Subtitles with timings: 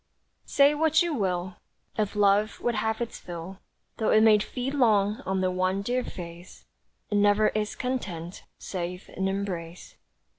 [0.47, 1.57] Say what you will,
[1.95, 3.59] If love would have its fill,
[3.97, 6.65] Though it may feed long on the one dear face,
[7.11, 9.97] It never is content, save in embrace.